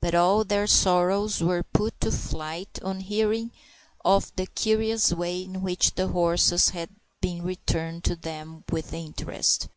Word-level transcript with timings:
But 0.00 0.14
all 0.14 0.44
their 0.44 0.68
sorrows 0.68 1.40
were 1.42 1.64
put 1.64 2.00
to 2.02 2.12
flight 2.12 2.78
on 2.84 3.00
hearing 3.00 3.50
of 4.04 4.30
the 4.36 4.46
curious 4.46 5.12
way 5.12 5.42
in 5.42 5.60
which 5.60 5.96
the 5.96 6.06
horses 6.06 6.68
had 6.68 6.90
been 7.20 7.42
returned 7.42 8.04
to 8.04 8.14
them 8.14 8.62
with 8.70 8.92
interest. 8.92 9.64